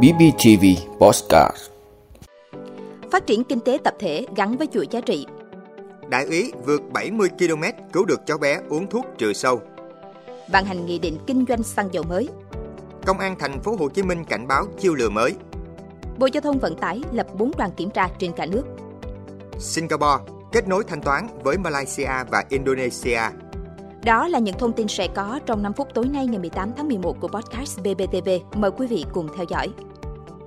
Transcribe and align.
BBTV 0.00 0.64
Postcard 0.98 1.56
Phát 3.10 3.26
triển 3.26 3.44
kinh 3.44 3.60
tế 3.60 3.78
tập 3.84 3.94
thể 3.98 4.26
gắn 4.36 4.56
với 4.56 4.66
chuỗi 4.72 4.86
giá 4.90 5.00
trị. 5.00 5.26
Đại 6.08 6.24
úy 6.24 6.52
vượt 6.64 6.82
70 6.92 7.28
km 7.38 7.62
cứu 7.92 8.04
được 8.04 8.20
cháu 8.26 8.38
bé 8.38 8.60
uống 8.68 8.86
thuốc 8.86 9.06
trừ 9.18 9.32
sâu. 9.32 9.60
Ban 10.52 10.64
hành 10.64 10.86
nghị 10.86 10.98
định 10.98 11.18
kinh 11.26 11.44
doanh 11.48 11.62
xăng 11.62 11.88
dầu 11.92 12.04
mới. 12.04 12.28
Công 13.06 13.18
an 13.18 13.36
thành 13.38 13.62
phố 13.62 13.76
Hồ 13.76 13.88
Chí 13.88 14.02
Minh 14.02 14.24
cảnh 14.24 14.48
báo 14.48 14.64
chiêu 14.78 14.94
lừa 14.94 15.08
mới. 15.08 15.34
Bộ 16.18 16.28
Giao 16.32 16.40
thông 16.40 16.58
Vận 16.58 16.76
tải 16.76 17.00
lập 17.12 17.26
4 17.34 17.50
đoàn 17.58 17.70
kiểm 17.76 17.90
tra 17.90 18.08
trên 18.18 18.32
cả 18.32 18.46
nước. 18.46 18.64
Singapore 19.58 20.24
kết 20.52 20.68
nối 20.68 20.84
thanh 20.84 21.02
toán 21.02 21.26
với 21.42 21.58
Malaysia 21.58 22.12
và 22.30 22.44
Indonesia. 22.48 23.20
Đó 24.04 24.28
là 24.28 24.38
những 24.38 24.58
thông 24.58 24.72
tin 24.72 24.88
sẽ 24.88 25.08
có 25.14 25.40
trong 25.46 25.62
5 25.62 25.72
phút 25.72 25.88
tối 25.94 26.06
nay 26.06 26.26
ngày 26.26 26.38
18 26.38 26.72
tháng 26.76 26.88
11 26.88 27.20
của 27.20 27.28
podcast 27.28 27.80
BBTV. 27.80 28.28
Mời 28.54 28.70
quý 28.70 28.86
vị 28.86 29.04
cùng 29.12 29.28
theo 29.36 29.44
dõi. 29.48 29.68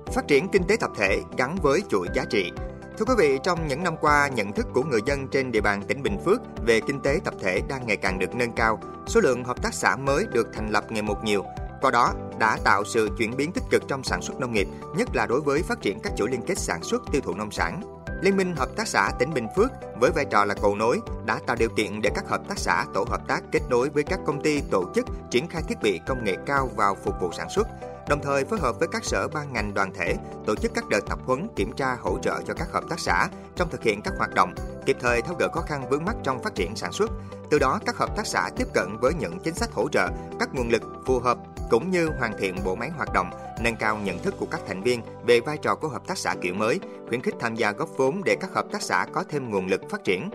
Phát 0.06 0.28
triển 0.28 0.48
kinh 0.48 0.62
tế 0.64 0.76
tập 0.80 0.90
thể 0.98 1.20
gắn 1.36 1.56
với 1.62 1.80
chuỗi 1.88 2.06
giá 2.14 2.24
trị. 2.30 2.50
Thưa 2.98 3.04
quý 3.04 3.14
vị, 3.18 3.38
trong 3.42 3.66
những 3.66 3.82
năm 3.82 3.96
qua, 4.00 4.28
nhận 4.28 4.52
thức 4.52 4.66
của 4.74 4.82
người 4.82 5.00
dân 5.06 5.28
trên 5.28 5.52
địa 5.52 5.60
bàn 5.60 5.82
tỉnh 5.88 6.02
Bình 6.02 6.18
Phước 6.24 6.40
về 6.66 6.80
kinh 6.86 7.00
tế 7.00 7.20
tập 7.24 7.34
thể 7.40 7.60
đang 7.68 7.86
ngày 7.86 7.96
càng 7.96 8.18
được 8.18 8.34
nâng 8.34 8.52
cao. 8.52 8.80
Số 9.06 9.20
lượng 9.20 9.44
hợp 9.44 9.62
tác 9.62 9.74
xã 9.74 9.96
mới 9.96 10.24
được 10.32 10.46
thành 10.52 10.70
lập 10.70 10.84
ngày 10.90 11.02
một 11.02 11.24
nhiều, 11.24 11.44
qua 11.80 11.90
đó 11.90 12.14
đã 12.38 12.58
tạo 12.64 12.84
sự 12.84 13.08
chuyển 13.18 13.36
biến 13.36 13.52
tích 13.52 13.64
cực 13.70 13.82
trong 13.88 14.04
sản 14.04 14.22
xuất 14.22 14.40
nông 14.40 14.52
nghiệp, 14.52 14.68
nhất 14.96 15.08
là 15.14 15.26
đối 15.26 15.40
với 15.40 15.62
phát 15.62 15.80
triển 15.80 16.00
các 16.02 16.12
chuỗi 16.16 16.30
liên 16.30 16.42
kết 16.46 16.58
sản 16.58 16.82
xuất 16.82 17.02
tiêu 17.12 17.22
thụ 17.24 17.34
nông 17.34 17.50
sản. 17.50 17.80
Liên 18.22 18.36
minh 18.36 18.56
Hợp 18.56 18.68
tác 18.76 18.88
xã 18.88 19.12
tỉnh 19.18 19.34
Bình 19.34 19.46
Phước 19.56 19.70
với 20.00 20.10
vai 20.10 20.24
trò 20.30 20.44
là 20.44 20.54
cầu 20.62 20.76
nối 20.76 21.00
đã 21.24 21.40
tạo 21.46 21.56
điều 21.56 21.68
kiện 21.76 22.02
để 22.02 22.10
các 22.14 22.28
hợp 22.28 22.40
tác 22.48 22.58
xã 22.58 22.84
tổ 22.94 23.04
hợp 23.10 23.28
tác 23.28 23.40
kết 23.52 23.60
nối 23.70 23.88
với 23.88 24.02
các 24.02 24.20
công 24.26 24.42
ty 24.42 24.60
tổ 24.70 24.84
chức 24.94 25.06
triển 25.30 25.48
khai 25.48 25.62
thiết 25.68 25.82
bị 25.82 26.00
công 26.06 26.24
nghệ 26.24 26.36
cao 26.46 26.70
vào 26.76 26.96
phục 27.04 27.14
vụ 27.20 27.30
sản 27.32 27.48
xuất, 27.50 27.68
đồng 28.08 28.20
thời 28.22 28.44
phối 28.44 28.58
hợp 28.58 28.78
với 28.78 28.88
các 28.92 29.04
sở 29.04 29.28
ban 29.28 29.52
ngành 29.52 29.74
đoàn 29.74 29.92
thể 29.94 30.16
tổ 30.46 30.54
chức 30.54 30.72
các 30.74 30.84
đợt 30.90 31.00
tập 31.08 31.18
huấn 31.24 31.48
kiểm 31.56 31.72
tra 31.72 31.96
hỗ 32.00 32.18
trợ 32.18 32.42
cho 32.46 32.54
các 32.54 32.68
hợp 32.72 32.84
tác 32.90 33.00
xã 33.00 33.28
trong 33.56 33.68
thực 33.70 33.82
hiện 33.82 34.00
các 34.04 34.14
hoạt 34.18 34.34
động, 34.34 34.54
kịp 34.86 34.96
thời 35.00 35.22
tháo 35.22 35.34
gỡ 35.38 35.48
khó 35.48 35.60
khăn 35.60 35.88
vướng 35.90 36.04
mắt 36.04 36.16
trong 36.22 36.42
phát 36.42 36.54
triển 36.54 36.76
sản 36.76 36.92
xuất. 36.92 37.10
Từ 37.50 37.58
đó 37.58 37.80
các 37.86 37.96
hợp 37.96 38.16
tác 38.16 38.26
xã 38.26 38.50
tiếp 38.56 38.68
cận 38.74 38.96
với 39.00 39.14
những 39.14 39.38
chính 39.44 39.54
sách 39.54 39.72
hỗ 39.72 39.88
trợ, 39.88 40.08
các 40.40 40.54
nguồn 40.54 40.68
lực 40.68 40.82
phù 41.06 41.18
hợp 41.18 41.38
cũng 41.70 41.90
như 41.90 42.10
hoàn 42.18 42.32
thiện 42.38 42.56
bộ 42.64 42.74
máy 42.74 42.90
hoạt 42.90 43.12
động, 43.12 43.30
nâng 43.60 43.76
cao 43.76 43.98
nhận 43.98 44.18
thức 44.18 44.34
của 44.38 44.46
các 44.50 44.60
thành 44.66 44.82
viên 44.82 45.00
về 45.26 45.40
vai 45.40 45.58
trò 45.58 45.74
của 45.74 45.88
hợp 45.88 46.06
tác 46.06 46.18
xã 46.18 46.34
kiểu 46.42 46.54
mới, 46.54 46.80
khuyến 47.08 47.22
khích 47.22 47.34
tham 47.40 47.54
gia 47.54 47.72
góp 47.72 47.88
vốn 47.96 48.24
để 48.24 48.36
các 48.40 48.50
hợp 48.54 48.66
tác 48.72 48.82
xã 48.82 49.06
có 49.12 49.24
thêm 49.28 49.50
nguồn 49.50 49.66
lực 49.66 49.80
phát 49.90 50.04
triển. 50.04 50.30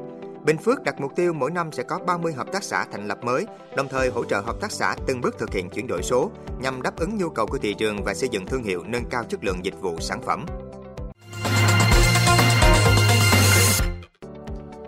Bình 0.45 0.57
Phước 0.57 0.83
đặt 0.83 1.01
mục 1.01 1.15
tiêu 1.15 1.33
mỗi 1.33 1.51
năm 1.51 1.71
sẽ 1.71 1.83
có 1.83 1.99
30 1.99 2.33
hợp 2.33 2.51
tác 2.51 2.63
xã 2.63 2.85
thành 2.91 3.07
lập 3.07 3.17
mới, 3.23 3.45
đồng 3.75 3.87
thời 3.87 4.09
hỗ 4.09 4.25
trợ 4.25 4.41
hợp 4.41 4.55
tác 4.61 4.71
xã 4.71 4.95
từng 5.07 5.21
bước 5.21 5.35
thực 5.39 5.53
hiện 5.53 5.69
chuyển 5.69 5.87
đổi 5.87 6.01
số 6.03 6.31
nhằm 6.61 6.81
đáp 6.81 6.97
ứng 6.97 7.17
nhu 7.17 7.29
cầu 7.29 7.47
của 7.47 7.57
thị 7.57 7.73
trường 7.73 8.03
và 8.03 8.13
xây 8.13 8.29
dựng 8.29 8.45
thương 8.45 8.63
hiệu 8.63 8.83
nâng 8.85 9.05
cao 9.09 9.23
chất 9.29 9.43
lượng 9.43 9.65
dịch 9.65 9.81
vụ 9.81 9.99
sản 9.99 10.21
phẩm. 10.21 10.45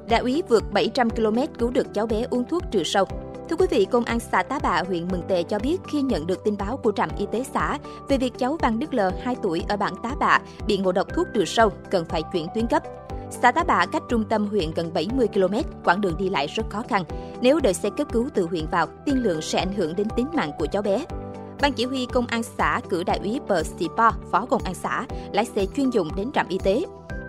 Đại 0.10 0.22
úy 0.22 0.44
vượt 0.50 0.64
700 0.72 1.10
km 1.10 1.38
cứu 1.60 1.72
được 1.72 1.88
cháu 1.94 2.08
bé 2.08 2.26
uống 2.30 2.46
thuốc 2.50 2.64
trừ 2.72 2.84
sâu. 2.84 3.06
Thưa 3.50 3.56
quý 3.56 3.68
vị, 3.70 3.88
Công 3.92 4.06
an 4.06 4.20
xã 4.20 4.44
Tá 4.44 4.60
Bạ, 4.60 4.84
huyện 4.88 5.08
Mừng 5.08 5.24
Tè 5.28 5.44
cho 5.44 5.60
biết 5.60 5.78
khi 5.92 6.02
nhận 6.02 6.28
được 6.28 6.44
tin 6.44 6.58
báo 6.58 6.78
của 6.78 6.92
trạm 6.92 7.10
y 7.18 7.26
tế 7.32 7.44
xã 7.54 7.78
về 8.10 8.18
việc 8.18 8.34
cháu 8.38 8.58
Văn 8.62 8.80
Đức 8.80 8.94
L, 8.94 9.00
2 9.22 9.36
tuổi 9.44 9.64
ở 9.70 9.78
bản 9.78 9.94
Tá 10.04 10.16
Bạ 10.20 10.40
bị 10.68 10.78
ngộ 10.78 10.92
độc 10.92 11.08
thuốc 11.16 11.28
trừ 11.34 11.46
sâu, 11.46 11.70
cần 11.92 12.06
phải 12.06 12.22
chuyển 12.34 12.48
tuyến 12.56 12.68
cấp. 12.68 12.84
Xã 13.42 13.52
Tá 13.52 13.64
Bạ 13.64 13.86
cách 13.92 14.04
trung 14.10 14.24
tâm 14.30 14.48
huyện 14.48 14.72
gần 14.72 14.94
70 14.94 15.28
km, 15.28 15.56
quãng 15.84 16.02
đường 16.02 16.18
đi 16.18 16.30
lại 16.30 16.48
rất 16.48 16.70
khó 16.70 16.84
khăn. 16.90 17.04
Nếu 17.42 17.60
đợi 17.60 17.74
xe 17.74 17.90
cấp 17.98 18.08
cứu 18.12 18.30
từ 18.34 18.46
huyện 18.46 18.66
vào, 18.72 18.88
tiên 19.06 19.24
lượng 19.24 19.42
sẽ 19.42 19.60
ảnh 19.60 19.74
hưởng 19.74 19.96
đến 19.96 20.08
tính 20.16 20.28
mạng 20.34 20.52
của 20.60 20.66
cháu 20.72 20.82
bé. 20.82 21.06
Ban 21.62 21.74
chỉ 21.74 21.86
huy 21.86 22.06
công 22.06 22.28
an 22.28 22.44
xã 22.44 22.82
cử 22.90 23.04
đại 23.04 23.20
úy 23.24 23.40
Bờ 23.48 23.64
Po 23.98 24.12
phó 24.32 24.46
công 24.46 24.64
an 24.64 24.74
xã, 24.74 25.06
lái 25.32 25.46
xe 25.46 25.66
chuyên 25.76 25.90
dụng 25.90 26.10
đến 26.16 26.32
trạm 26.32 26.48
y 26.48 26.58
tế. 26.64 26.84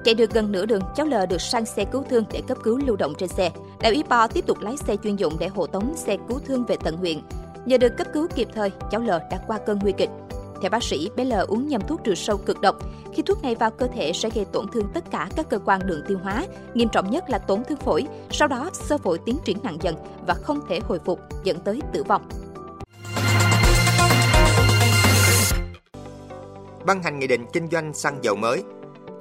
Chạy 0.04 0.14
được 0.14 0.30
gần 0.30 0.52
nửa 0.52 0.66
đường, 0.66 0.82
cháu 0.94 1.06
L 1.06 1.14
được 1.28 1.40
sang 1.40 1.66
xe 1.66 1.84
cứu 1.84 2.04
thương 2.10 2.24
để 2.32 2.42
cấp 2.48 2.58
cứu 2.62 2.78
lưu 2.86 2.96
động 2.96 3.12
trên 3.18 3.28
xe. 3.28 3.50
Đại 3.80 3.92
úy 3.92 4.02
Po 4.10 4.26
tiếp 4.26 4.46
tục 4.46 4.58
lái 4.60 4.76
xe 4.76 4.96
chuyên 5.02 5.16
dụng 5.16 5.32
để 5.38 5.48
hộ 5.48 5.66
tống 5.66 5.96
xe 5.96 6.16
cứu 6.28 6.38
thương 6.46 6.64
về 6.64 6.76
tận 6.84 6.96
huyện. 6.96 7.20
Nhờ 7.66 7.78
được 7.78 7.96
cấp 7.96 8.06
cứu 8.12 8.26
kịp 8.34 8.48
thời, 8.54 8.70
cháu 8.90 9.00
L 9.00 9.08
đã 9.08 9.40
qua 9.46 9.58
cơn 9.66 9.78
nguy 9.82 9.92
kịch. 9.92 10.10
Theo 10.60 10.70
bác 10.70 10.82
sĩ, 10.82 11.10
bé 11.16 11.24
L 11.24 11.32
uống 11.48 11.68
nhầm 11.68 11.80
thuốc 11.88 12.00
trừ 12.04 12.14
sâu 12.14 12.36
cực 12.36 12.60
độc. 12.60 12.76
Khi 13.12 13.22
thuốc 13.22 13.42
này 13.42 13.54
vào 13.54 13.70
cơ 13.70 13.86
thể 13.94 14.12
sẽ 14.12 14.30
gây 14.34 14.44
tổn 14.44 14.66
thương 14.72 14.88
tất 14.94 15.04
cả 15.10 15.28
các 15.36 15.48
cơ 15.50 15.58
quan 15.58 15.80
đường 15.86 16.02
tiêu 16.08 16.18
hóa, 16.22 16.46
nghiêm 16.74 16.88
trọng 16.92 17.10
nhất 17.10 17.24
là 17.30 17.38
tổn 17.38 17.64
thương 17.68 17.78
phổi, 17.78 18.06
sau 18.30 18.48
đó 18.48 18.70
sơ 18.72 18.98
phổi 18.98 19.18
tiến 19.26 19.38
triển 19.44 19.58
nặng 19.62 19.78
dần 19.80 19.94
và 20.26 20.34
không 20.34 20.60
thể 20.68 20.80
hồi 20.80 20.98
phục, 21.04 21.20
dẫn 21.44 21.58
tới 21.60 21.80
tử 21.92 22.02
vong. 22.02 22.28
Ban 26.86 27.02
hành 27.02 27.18
nghị 27.18 27.26
định 27.26 27.46
kinh 27.52 27.68
doanh 27.72 27.94
xăng 27.94 28.18
dầu 28.24 28.36
mới, 28.36 28.62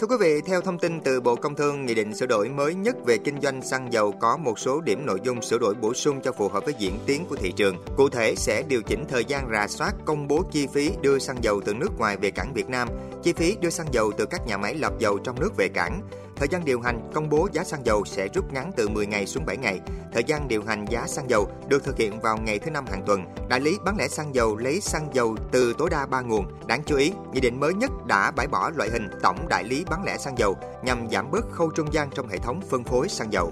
Thưa 0.04 0.08
quý 0.08 0.18
vị, 0.20 0.42
theo 0.42 0.62
thông 0.62 0.80
tin 0.80 1.02
từ 1.02 1.22
Bộ 1.22 1.36
Công 1.36 1.56
Thương, 1.56 1.86
nghị 1.86 1.94
định 1.94 2.16
sửa 2.16 2.26
đổi 2.26 2.50
mới 2.50 2.76
nhất 2.76 2.96
về 3.06 3.18
kinh 3.18 3.42
doanh 3.42 3.62
xăng 3.62 3.94
dầu 3.94 4.12
có 4.12 4.38
một 4.38 4.60
số 4.60 4.82
điểm 4.82 5.06
nội 5.06 5.20
dung 5.24 5.42
sửa 5.42 5.58
đổi 5.58 5.74
bổ 5.82 5.94
sung 5.94 6.22
cho 6.22 6.32
phù 6.32 6.48
hợp 6.48 6.66
với 6.66 6.74
diễn 6.78 7.00
tiến 7.06 7.26
của 7.30 7.36
thị 7.36 7.52
trường. 7.52 7.76
Cụ 7.98 8.10
thể 8.10 8.36
sẽ 8.36 8.64
điều 8.68 8.82
chỉnh 8.82 9.06
thời 9.10 9.26
gian 9.26 9.50
rà 9.52 9.68
soát 9.68 9.94
công 10.06 10.28
bố 10.28 10.44
chi 10.52 10.68
phí 10.74 10.92
đưa 11.02 11.20
xăng 11.20 11.44
dầu 11.44 11.62
từ 11.66 11.74
nước 11.74 11.90
ngoài 11.98 12.18
về 12.18 12.32
cảng 12.32 12.54
Việt 12.54 12.70
Nam, 12.70 12.88
chi 13.24 13.34
phí 13.34 13.56
đưa 13.62 13.70
xăng 13.70 13.94
dầu 13.94 14.12
từ 14.18 14.26
các 14.26 14.48
nhà 14.48 14.58
máy 14.58 14.76
lọc 14.76 15.00
dầu 15.00 15.18
trong 15.18 15.40
nước 15.40 15.58
về 15.58 15.68
cảng, 15.68 16.02
Thời 16.36 16.48
gian 16.48 16.66
điều 16.66 16.82
hành 16.82 17.10
công 17.14 17.30
bố 17.30 17.48
giá 17.52 17.64
xăng 17.64 17.86
dầu 17.86 18.06
sẽ 18.06 18.28
rút 18.28 18.54
ngắn 18.54 18.72
từ 18.78 18.90
10 18.90 19.06
ngày 19.06 19.26
xuống 19.26 19.46
7 19.46 19.58
ngày. 19.58 19.80
Thời 20.14 20.24
gian 20.24 20.48
điều 20.48 20.64
hành 20.64 20.86
giá 20.90 21.08
xăng 21.08 21.30
dầu 21.30 21.48
được 21.68 21.84
thực 21.84 21.98
hiện 21.98 22.20
vào 22.20 22.38
ngày 22.38 22.60
thứ 22.60 22.72
năm 22.72 22.86
hàng 22.92 23.04
tuần. 23.06 23.26
Đại 23.50 23.60
lý 23.60 23.78
bán 23.86 23.98
lẻ 23.98 24.08
xăng 24.08 24.36
dầu 24.36 24.58
lấy 24.58 24.82
xăng 24.82 25.10
dầu 25.14 25.36
từ 25.52 25.74
tối 25.78 25.90
đa 25.90 26.06
3 26.06 26.22
nguồn. 26.22 26.46
Đáng 26.68 26.84
chú 26.86 26.96
ý, 26.96 27.12
nghị 27.34 27.40
định 27.40 27.60
mới 27.60 27.74
nhất 27.74 27.92
đã 28.08 28.32
bãi 28.32 28.48
bỏ 28.48 28.72
loại 28.76 28.90
hình 28.90 29.10
tổng 29.24 29.48
đại 29.50 29.64
lý 29.64 29.86
bán 29.90 30.04
lẻ 30.04 30.18
xăng 30.18 30.38
dầu 30.38 30.58
nhằm 30.84 31.08
giảm 31.12 31.32
bớt 31.32 31.52
khâu 31.52 31.72
trung 31.76 31.94
gian 31.94 32.10
trong 32.16 32.28
hệ 32.28 32.38
thống 32.38 32.62
phân 32.70 32.84
phối 32.84 33.10
xăng 33.10 33.34
dầu. 33.34 33.52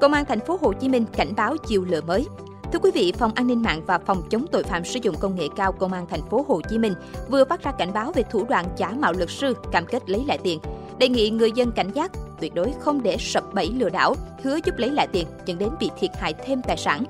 Công 0.00 0.12
an 0.12 0.24
thành 0.28 0.40
phố 0.40 0.58
Hồ 0.60 0.72
Chí 0.72 0.88
Minh 0.88 1.04
cảnh 1.16 1.32
báo 1.36 1.56
chiều 1.66 1.84
lửa 1.84 2.00
mới. 2.00 2.26
Thưa 2.72 2.78
quý 2.78 2.90
vị, 2.94 3.12
Phòng 3.18 3.32
An 3.34 3.46
ninh 3.46 3.62
mạng 3.62 3.82
và 3.86 3.98
Phòng 3.98 4.22
chống 4.30 4.46
tội 4.52 4.62
phạm 4.62 4.84
sử 4.84 4.98
dụng 5.02 5.16
công 5.20 5.36
nghệ 5.36 5.46
cao 5.56 5.72
Công 5.72 5.92
an 5.92 6.06
thành 6.10 6.22
phố 6.30 6.44
Hồ 6.48 6.60
Chí 6.70 6.78
Minh 6.78 6.94
vừa 7.28 7.44
phát 7.44 7.64
ra 7.64 7.72
cảnh 7.72 7.92
báo 7.92 8.12
về 8.12 8.22
thủ 8.30 8.44
đoạn 8.48 8.66
giả 8.76 8.90
mạo 8.90 9.12
luật 9.12 9.30
sư 9.30 9.56
cam 9.72 9.86
kết 9.86 10.10
lấy 10.10 10.24
lại 10.26 10.38
tiền. 10.42 10.58
Đề 10.98 11.08
nghị 11.08 11.30
người 11.30 11.52
dân 11.52 11.72
cảnh 11.72 11.90
giác, 11.94 12.10
tuyệt 12.40 12.54
đối 12.54 12.72
không 12.80 13.02
để 13.02 13.16
sập 13.18 13.54
bẫy 13.54 13.70
lừa 13.76 13.88
đảo, 13.88 14.14
hứa 14.42 14.58
giúp 14.64 14.74
lấy 14.78 14.90
lại 14.90 15.06
tiền 15.12 15.26
dẫn 15.46 15.58
đến 15.58 15.70
bị 15.80 15.90
thiệt 16.00 16.10
hại 16.14 16.34
thêm 16.44 16.62
tài 16.62 16.76
sản. 16.76 17.04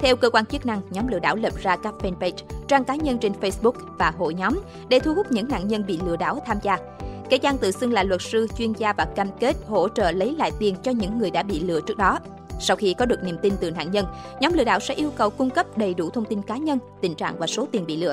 Theo 0.00 0.16
cơ 0.16 0.30
quan 0.30 0.46
chức 0.46 0.66
năng, 0.66 0.80
nhóm 0.90 1.08
lừa 1.08 1.18
đảo 1.18 1.36
lập 1.36 1.52
ra 1.62 1.76
các 1.76 1.94
fanpage, 2.02 2.44
trang 2.68 2.84
cá 2.84 2.94
nhân 2.94 3.18
trên 3.18 3.32
Facebook 3.40 3.72
và 3.98 4.12
hội 4.18 4.34
nhóm 4.34 4.60
để 4.88 4.98
thu 4.98 5.14
hút 5.14 5.26
những 5.32 5.48
nạn 5.48 5.68
nhân 5.68 5.84
bị 5.86 6.00
lừa 6.06 6.16
đảo 6.16 6.42
tham 6.46 6.56
gia. 6.62 6.78
Kẻ 7.30 7.36
gian 7.36 7.58
tự 7.58 7.70
xưng 7.70 7.92
là 7.92 8.02
luật 8.02 8.22
sư, 8.22 8.46
chuyên 8.58 8.72
gia 8.72 8.92
và 8.92 9.04
cam 9.04 9.28
kết 9.40 9.56
hỗ 9.68 9.88
trợ 9.88 10.10
lấy 10.10 10.34
lại 10.38 10.52
tiền 10.58 10.76
cho 10.82 10.90
những 10.90 11.18
người 11.18 11.30
đã 11.30 11.42
bị 11.42 11.60
lừa 11.60 11.80
trước 11.80 11.98
đó. 11.98 12.18
Sau 12.60 12.76
khi 12.76 12.94
có 12.94 13.06
được 13.06 13.24
niềm 13.24 13.36
tin 13.42 13.52
từ 13.60 13.70
nạn 13.70 13.90
nhân, 13.90 14.06
nhóm 14.40 14.52
lừa 14.52 14.64
đảo 14.64 14.80
sẽ 14.80 14.94
yêu 14.94 15.12
cầu 15.16 15.30
cung 15.30 15.50
cấp 15.50 15.78
đầy 15.78 15.94
đủ 15.94 16.10
thông 16.10 16.24
tin 16.24 16.42
cá 16.42 16.56
nhân, 16.56 16.78
tình 17.00 17.14
trạng 17.14 17.38
và 17.38 17.46
số 17.46 17.68
tiền 17.72 17.86
bị 17.86 17.96
lừa. 17.96 18.12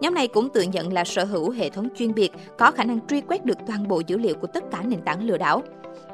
Nhóm 0.00 0.14
này 0.14 0.28
cũng 0.28 0.48
tự 0.48 0.62
nhận 0.62 0.92
là 0.92 1.04
sở 1.04 1.24
hữu 1.24 1.50
hệ 1.50 1.70
thống 1.70 1.88
chuyên 1.98 2.14
biệt, 2.14 2.32
có 2.58 2.70
khả 2.70 2.84
năng 2.84 3.06
truy 3.06 3.20
quét 3.20 3.44
được 3.44 3.58
toàn 3.66 3.88
bộ 3.88 4.02
dữ 4.06 4.18
liệu 4.18 4.34
của 4.34 4.46
tất 4.46 4.64
cả 4.70 4.82
nền 4.82 5.02
tảng 5.02 5.24
lừa 5.24 5.38
đảo. 5.38 5.62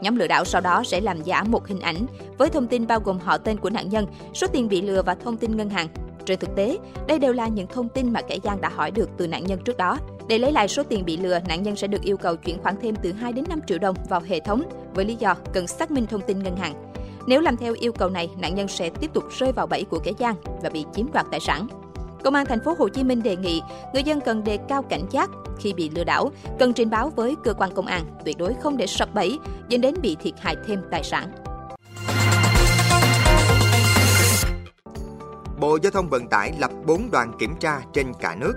Nhóm 0.01 0.17
lừa 0.17 0.27
đảo 0.27 0.45
sau 0.45 0.61
đó 0.61 0.83
sẽ 0.85 1.01
làm 1.01 1.23
giả 1.23 1.43
một 1.43 1.69
hình 1.69 1.81
ảnh 1.81 2.07
với 2.39 2.49
thông 2.49 2.67
tin 2.67 2.87
bao 2.87 3.01
gồm 3.01 3.19
họ 3.19 3.39
tên 3.39 3.57
của 3.57 3.71
nạn 3.71 3.89
nhân, 3.89 4.07
số 4.35 4.47
tiền 4.47 4.69
bị 4.69 4.83
lừa 4.83 5.03
và 5.03 5.15
thông 5.15 5.37
tin 5.37 5.57
ngân 5.57 5.71
hàng. 5.71 5.89
Trên 6.27 6.39
thực 6.39 6.57
tế, 6.57 6.79
đây 7.09 7.19
đều 7.19 7.33
là 7.33 7.49
những 7.49 7.67
thông 7.67 7.89
tin 7.89 8.13
mà 8.13 8.23
kẻ 8.23 8.39
gian 8.43 8.61
đã 8.61 8.69
hỏi 8.69 8.91
được 8.91 9.11
từ 9.17 9.27
nạn 9.27 9.45
nhân 9.45 9.59
trước 9.65 9.77
đó. 9.77 9.99
Để 10.29 10.39
lấy 10.39 10.53
lại 10.53 10.69
số 10.69 10.83
tiền 10.83 11.05
bị 11.05 11.17
lừa, 11.17 11.39
nạn 11.49 11.63
nhân 11.63 11.77
sẽ 11.77 11.87
được 11.87 12.03
yêu 12.03 12.17
cầu 12.17 12.37
chuyển 12.37 12.63
khoản 12.63 12.75
thêm 12.83 12.95
từ 13.03 13.13
2 13.13 13.33
đến 13.33 13.45
5 13.49 13.61
triệu 13.67 13.79
đồng 13.79 13.97
vào 14.09 14.21
hệ 14.21 14.41
thống 14.41 14.63
với 14.95 15.05
lý 15.05 15.15
do 15.15 15.35
cần 15.53 15.67
xác 15.67 15.91
minh 15.91 16.07
thông 16.07 16.21
tin 16.21 16.43
ngân 16.43 16.57
hàng. 16.57 16.94
Nếu 17.27 17.41
làm 17.41 17.57
theo 17.57 17.75
yêu 17.81 17.93
cầu 17.93 18.11
này, 18.11 18.31
nạn 18.39 18.55
nhân 18.55 18.69
sẽ 18.69 18.91
tiếp 18.91 19.11
tục 19.13 19.25
rơi 19.39 19.53
vào 19.53 19.67
bẫy 19.67 19.85
của 19.85 19.99
kẻ 20.05 20.13
gian 20.19 20.35
và 20.63 20.71
bị 20.71 20.85
chiếm 20.95 21.13
đoạt 21.13 21.27
tài 21.31 21.41
sản. 21.41 21.67
Công 22.25 22.35
an 22.35 22.47
thành 22.47 22.61
phố 22.61 22.75
Hồ 22.79 22.89
Chí 22.89 23.05
Minh 23.05 23.23
đề 23.23 23.37
nghị 23.37 23.63
người 23.95 24.03
dân 24.03 24.21
cần 24.21 24.45
đề 24.45 24.59
cao 24.69 24.83
cảnh 24.83 25.07
giác 25.11 25.31
khi 25.59 25.73
bị 25.73 25.91
lừa 25.91 26.05
đảo, 26.05 26.31
cần 26.59 26.73
trình 26.73 26.91
báo 26.91 27.13
với 27.17 27.37
cơ 27.45 27.55
quan 27.55 27.71
công 27.75 27.87
an, 27.87 28.05
tuyệt 28.25 28.39
đối 28.39 28.55
không 28.55 28.77
để 28.77 28.87
sập 28.87 29.15
bẫy 29.15 29.39
dẫn 29.69 29.81
đến 29.81 29.95
bị 30.03 30.17
thiệt 30.23 30.35
hại 30.41 30.57
thêm 30.67 30.81
tài 30.91 31.03
sản. 31.05 31.31
Bộ 35.61 35.79
Giao 35.83 35.91
thông 35.91 36.09
Vận 36.09 36.29
tải 36.29 36.53
lập 36.59 36.71
4 36.87 37.11
đoàn 37.11 37.33
kiểm 37.39 37.55
tra 37.61 37.81
trên 37.93 38.07
cả 38.21 38.37
nước 38.41 38.55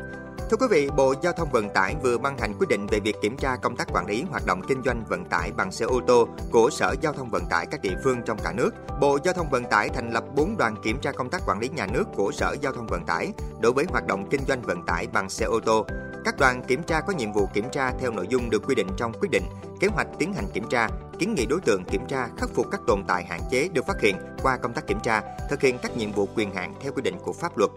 Thưa 0.49 0.57
quý 0.57 0.67
vị, 0.69 0.89
Bộ 0.95 1.13
Giao 1.21 1.33
thông 1.33 1.51
Vận 1.51 1.69
tải 1.69 1.95
vừa 2.03 2.17
ban 2.17 2.37
hành 2.37 2.53
quyết 2.59 2.67
định 2.69 2.87
về 2.87 2.99
việc 2.99 3.15
kiểm 3.21 3.37
tra 3.37 3.55
công 3.55 3.75
tác 3.75 3.87
quản 3.93 4.05
lý 4.05 4.23
hoạt 4.29 4.45
động 4.45 4.61
kinh 4.67 4.81
doanh 4.85 5.03
vận 5.09 5.25
tải 5.25 5.51
bằng 5.51 5.71
xe 5.71 5.85
ô 5.85 6.01
tô 6.07 6.27
của 6.51 6.69
Sở 6.71 6.95
Giao 7.01 7.13
thông 7.13 7.29
Vận 7.29 7.45
tải 7.49 7.65
các 7.65 7.81
địa 7.81 7.95
phương 8.03 8.21
trong 8.25 8.37
cả 8.43 8.53
nước. 8.53 8.71
Bộ 9.01 9.17
Giao 9.23 9.33
thông 9.33 9.49
Vận 9.49 9.63
tải 9.63 9.89
thành 9.89 10.11
lập 10.11 10.23
4 10.35 10.57
đoàn 10.57 10.75
kiểm 10.83 10.99
tra 11.01 11.11
công 11.11 11.29
tác 11.29 11.41
quản 11.47 11.59
lý 11.59 11.69
nhà 11.69 11.87
nước 11.93 12.03
của 12.15 12.31
Sở 12.31 12.55
Giao 12.61 12.73
thông 12.73 12.87
Vận 12.87 13.05
tải 13.05 13.31
đối 13.61 13.71
với 13.73 13.85
hoạt 13.89 14.07
động 14.07 14.27
kinh 14.29 14.41
doanh 14.47 14.61
vận 14.61 14.85
tải 14.85 15.07
bằng 15.07 15.29
xe 15.29 15.45
ô 15.45 15.59
tô. 15.59 15.85
Các 16.25 16.37
đoàn 16.39 16.63
kiểm 16.67 16.83
tra 16.83 17.01
có 17.01 17.13
nhiệm 17.13 17.33
vụ 17.33 17.47
kiểm 17.53 17.65
tra 17.71 17.91
theo 17.99 18.11
nội 18.11 18.27
dung 18.29 18.49
được 18.49 18.63
quy 18.67 18.75
định 18.75 18.87
trong 18.97 19.13
quyết 19.19 19.29
định, 19.31 19.43
kế 19.79 19.87
hoạch 19.87 20.07
tiến 20.19 20.33
hành 20.33 20.45
kiểm 20.53 20.69
tra, 20.69 20.89
kiến 21.19 21.35
nghị 21.35 21.45
đối 21.45 21.59
tượng 21.59 21.83
kiểm 21.85 22.05
tra 22.07 22.27
khắc 22.37 22.49
phục 22.49 22.67
các 22.71 22.81
tồn 22.87 23.03
tại 23.07 23.25
hạn 23.25 23.41
chế 23.51 23.69
được 23.73 23.85
phát 23.87 24.01
hiện 24.01 24.15
qua 24.43 24.57
công 24.57 24.73
tác 24.73 24.87
kiểm 24.87 24.99
tra, 25.03 25.21
thực 25.49 25.61
hiện 25.61 25.77
các 25.81 25.97
nhiệm 25.97 26.11
vụ 26.11 26.27
quyền 26.35 26.53
hạn 26.53 26.73
theo 26.81 26.91
quy 26.91 27.01
định 27.01 27.17
của 27.23 27.33
pháp 27.33 27.57
luật. 27.57 27.71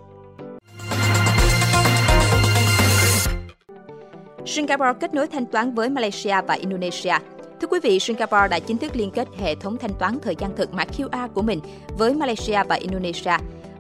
Singapore 4.51 4.93
kết 5.01 5.15
nối 5.15 5.27
thanh 5.27 5.47
toán 5.47 5.75
với 5.75 5.91
Malaysia 5.91 6.41
và 6.49 6.55
Indonesia. 6.55 7.15
Thưa 7.61 7.69
quý 7.71 7.81
vị, 7.83 7.99
Singapore 7.99 8.49
đã 8.51 8.59
chính 8.59 8.79
thức 8.79 8.97
liên 8.97 9.11
kết 9.11 9.29
hệ 9.39 9.55
thống 9.55 9.77
thanh 9.77 9.95
toán 9.99 10.19
thời 10.23 10.37
gian 10.37 10.57
thực 10.57 10.75
mã 10.75 10.85
QR 10.85 11.29
của 11.29 11.43
mình 11.43 11.61
với 11.99 12.15
Malaysia 12.15 12.63
và 12.69 12.75
Indonesia. 12.75 13.33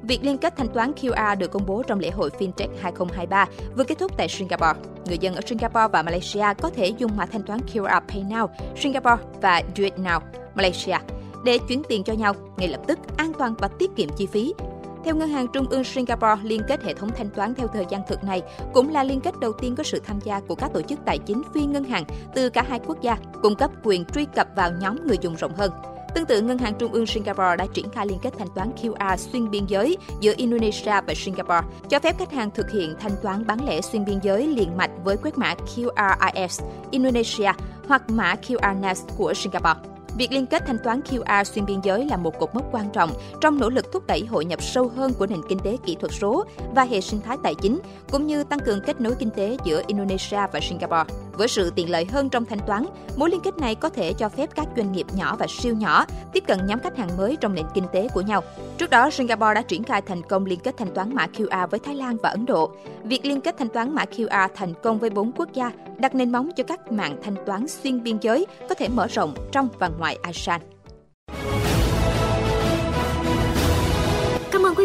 Việc 0.02 0.18
liên 0.22 0.38
kết 0.38 0.56
thanh 0.56 0.68
toán 0.68 0.92
QR 0.92 1.38
được 1.38 1.50
công 1.50 1.66
bố 1.66 1.82
trong 1.86 1.98
lễ 1.98 2.10
hội 2.10 2.30
FinTech 2.38 2.68
2023 2.80 3.46
vừa 3.76 3.84
kết 3.84 3.98
thúc 3.98 4.12
tại 4.16 4.28
Singapore. 4.28 4.80
Người 5.06 5.18
dân 5.18 5.34
ở 5.34 5.40
Singapore 5.46 5.88
và 5.92 6.02
Malaysia 6.02 6.46
có 6.62 6.70
thể 6.70 6.86
dùng 6.86 7.16
mã 7.16 7.26
thanh 7.26 7.42
toán 7.42 7.60
QR 7.72 8.00
Pay 8.08 8.22
Now 8.22 8.48
Singapore 8.76 9.22
và 9.42 9.62
Do 9.76 9.84
It 9.84 9.94
Now 9.94 10.20
Malaysia 10.54 10.96
để 11.44 11.58
chuyển 11.68 11.82
tiền 11.88 12.04
cho 12.04 12.12
nhau 12.12 12.34
ngay 12.56 12.68
lập 12.68 12.80
tức, 12.86 12.98
an 13.16 13.32
toàn 13.38 13.54
và 13.58 13.68
tiết 13.68 13.90
kiệm 13.96 14.08
chi 14.16 14.26
phí. 14.26 14.52
Theo 15.04 15.16
Ngân 15.16 15.28
hàng 15.28 15.46
Trung 15.52 15.66
ương 15.70 15.84
Singapore, 15.84 16.42
liên 16.42 16.60
kết 16.68 16.82
hệ 16.82 16.94
thống 16.94 17.10
thanh 17.16 17.30
toán 17.30 17.54
theo 17.54 17.66
thời 17.66 17.86
gian 17.88 18.02
thực 18.08 18.24
này 18.24 18.42
cũng 18.74 18.88
là 18.88 19.04
liên 19.04 19.20
kết 19.20 19.34
đầu 19.40 19.52
tiên 19.52 19.76
có 19.76 19.82
sự 19.82 20.00
tham 20.04 20.18
gia 20.24 20.40
của 20.40 20.54
các 20.54 20.70
tổ 20.74 20.82
chức 20.82 20.98
tài 21.06 21.18
chính 21.18 21.42
phi 21.54 21.64
ngân 21.64 21.84
hàng 21.84 22.04
từ 22.34 22.50
cả 22.50 22.64
hai 22.68 22.80
quốc 22.86 23.00
gia, 23.00 23.16
cung 23.42 23.56
cấp 23.56 23.70
quyền 23.84 24.04
truy 24.04 24.24
cập 24.24 24.48
vào 24.56 24.70
nhóm 24.80 25.06
người 25.06 25.16
dùng 25.20 25.34
rộng 25.34 25.54
hơn. 25.54 25.70
Tương 26.14 26.26
tự, 26.26 26.40
Ngân 26.40 26.58
hàng 26.58 26.74
Trung 26.78 26.92
ương 26.92 27.06
Singapore 27.06 27.56
đã 27.58 27.66
triển 27.74 27.90
khai 27.90 28.06
liên 28.06 28.18
kết 28.22 28.34
thanh 28.38 28.48
toán 28.54 28.72
QR 28.82 29.16
xuyên 29.16 29.50
biên 29.50 29.66
giới 29.66 29.96
giữa 30.20 30.32
Indonesia 30.36 31.00
và 31.06 31.14
Singapore, 31.16 31.60
cho 31.88 31.98
phép 32.00 32.18
khách 32.18 32.32
hàng 32.32 32.50
thực 32.50 32.70
hiện 32.70 32.94
thanh 33.00 33.12
toán 33.22 33.46
bán 33.46 33.66
lẻ 33.66 33.80
xuyên 33.80 34.04
biên 34.04 34.18
giới 34.22 34.46
liền 34.46 34.76
mạch 34.76 34.90
với 35.04 35.16
quét 35.16 35.38
mã 35.38 35.54
QRIS 35.54 36.64
Indonesia 36.90 37.52
hoặc 37.88 38.10
mã 38.10 38.34
QRNAS 38.34 38.94
của 39.16 39.34
Singapore. 39.34 39.80
Việc 40.16 40.32
liên 40.32 40.46
kết 40.46 40.62
thanh 40.66 40.78
toán 40.78 41.00
QR 41.00 41.44
xuyên 41.44 41.66
biên 41.66 41.80
giới 41.80 42.06
là 42.06 42.16
một 42.16 42.38
cột 42.38 42.54
mốc 42.54 42.64
quan 42.72 42.90
trọng 42.92 43.10
trong 43.40 43.58
nỗ 43.58 43.68
lực 43.68 43.92
thúc 43.92 44.06
đẩy 44.06 44.26
hội 44.26 44.44
nhập 44.44 44.62
sâu 44.62 44.88
hơn 44.96 45.12
của 45.18 45.26
nền 45.26 45.40
kinh 45.48 45.58
tế 45.58 45.76
kỹ 45.86 45.96
thuật 46.00 46.12
số 46.20 46.44
và 46.74 46.84
hệ 46.84 47.00
sinh 47.00 47.20
thái 47.20 47.36
tài 47.42 47.54
chính, 47.54 47.80
cũng 48.10 48.26
như 48.26 48.44
tăng 48.44 48.60
cường 48.60 48.80
kết 48.80 49.00
nối 49.00 49.14
kinh 49.18 49.30
tế 49.30 49.56
giữa 49.64 49.82
Indonesia 49.86 50.40
và 50.52 50.60
Singapore. 50.62 51.04
Với 51.40 51.48
sự 51.48 51.70
tiện 51.70 51.90
lợi 51.90 52.04
hơn 52.04 52.30
trong 52.30 52.44
thanh 52.44 52.58
toán, 52.66 52.84
mối 53.16 53.30
liên 53.30 53.40
kết 53.40 53.58
này 53.58 53.74
có 53.74 53.88
thể 53.88 54.12
cho 54.12 54.28
phép 54.28 54.50
các 54.54 54.68
doanh 54.76 54.92
nghiệp 54.92 55.06
nhỏ 55.14 55.36
và 55.38 55.46
siêu 55.48 55.74
nhỏ 55.74 56.04
tiếp 56.32 56.44
cận 56.46 56.66
nhóm 56.66 56.78
khách 56.78 56.96
hàng 56.96 57.08
mới 57.16 57.36
trong 57.40 57.54
nền 57.54 57.66
kinh 57.74 57.84
tế 57.92 58.08
của 58.14 58.20
nhau. 58.20 58.42
Trước 58.78 58.90
đó, 58.90 59.10
Singapore 59.10 59.54
đã 59.54 59.62
triển 59.62 59.82
khai 59.82 60.02
thành 60.02 60.22
công 60.22 60.46
liên 60.46 60.60
kết 60.60 60.76
thanh 60.76 60.94
toán 60.94 61.14
mã 61.14 61.26
QR 61.36 61.66
với 61.66 61.80
Thái 61.80 61.94
Lan 61.94 62.16
và 62.22 62.28
Ấn 62.28 62.46
Độ. 62.46 62.70
Việc 63.04 63.26
liên 63.26 63.40
kết 63.40 63.54
thanh 63.58 63.68
toán 63.68 63.94
mã 63.94 64.04
QR 64.04 64.48
thành 64.54 64.74
công 64.82 64.98
với 64.98 65.10
bốn 65.10 65.32
quốc 65.32 65.52
gia 65.52 65.72
đặt 65.98 66.14
nền 66.14 66.32
móng 66.32 66.50
cho 66.56 66.64
các 66.64 66.92
mạng 66.92 67.16
thanh 67.22 67.36
toán 67.46 67.68
xuyên 67.68 68.02
biên 68.02 68.18
giới 68.20 68.46
có 68.68 68.74
thể 68.74 68.88
mở 68.88 69.06
rộng 69.06 69.34
trong 69.52 69.68
và 69.78 69.88
ngoài 69.98 70.18
ASEAN. 70.22 70.60